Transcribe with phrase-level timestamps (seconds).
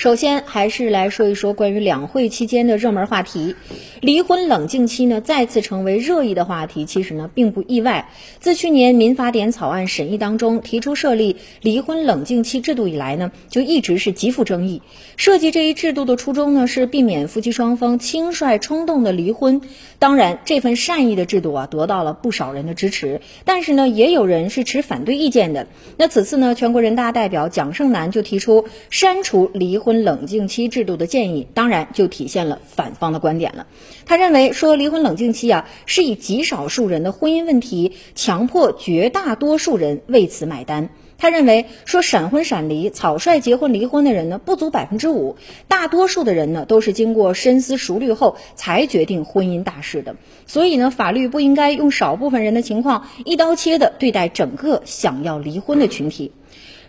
[0.00, 3.54] 首先，还是来说一说关于两会期间的热门话题，
[4.00, 6.86] 离婚冷静期呢再次成为热议的话题。
[6.86, 8.08] 其实呢并不意外，
[8.38, 14.80] 自去年民法典草案审议当中提出设立离婚冷静期制度以来呢，就一直是极富争议。
[15.18, 19.60] 设计这一制度的初衷呢是避免夫妻双方轻率冲动的离婚。
[19.98, 25.66] 当然，这份善意的制度啊得到了不少人的支持，但是呢也有人是持反对意见的。
[25.98, 33.66] 那此次呢，全国人大代表蒋胜男就提出删除离婚婚冷静期制度的建议，当然就体现了反方的观点了。
[34.06, 40.90] 他认为说，离婚冷静期啊，是以极少数人的婚姻问题强迫绝大多数人为此买单。
[41.18, 45.34] 他认为说，闪婚闪离、草率结婚离婚的人呢，不足百分之五，
[45.66, 50.14] 大多数的人呢，都是经过深思熟虑后才决定婚姻大事的。
[50.46, 56.30] 所以呢，法律不应该用少部分人的情况一刀切的对待整个想要离婚的群体。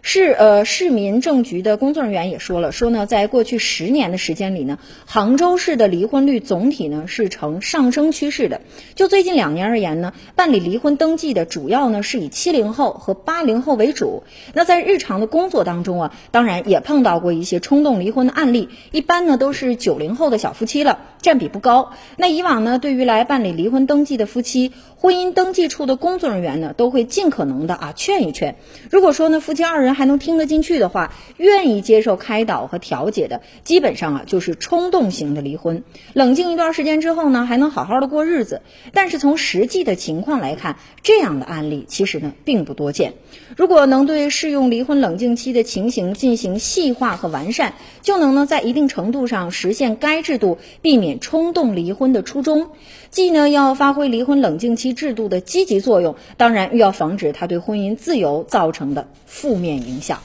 [0.01, 8.61] 市呃市民政局的工作人员也说了，说呢，在过去十年的时间里呢，杭州市的离婚率总体呢是呈上升趋势的。
[8.95, 14.23] 就最近两年而言呢，办理离婚登记的主要呢是以七零后和八零后为主。
[14.53, 21.93] 那在日常的工作当中啊，当然也碰到过一些冲动离婚的案例，一般呢都是九零后的小夫妻了，占比不高。
[22.17, 28.55] 那以往呢，对于来办理离婚登记的夫妻，婚姻登记处的工作人员呢都会尽可能的啊劝一劝。
[28.89, 35.83] 如果说呢夫妻二人还能听得进去的话，愿意接受开导和调解的，基本上啊就是冲动型的离婚。
[36.13, 38.61] 冷静一段时间之后呢，还能好好的过日子。
[38.93, 43.13] 但是从实际的情况来看，这样的案例其实呢并不多见。
[43.57, 52.69] 如果能对适用离婚冷静期的情形进行细化和完善，就能呢在一定程度上实现该制度避免冲动离婚的初衷。
[53.09, 60.19] 既呢要发挥离婚冷静期制度的积极作用，当然又要防止它对婚姻自由造成的负面影响。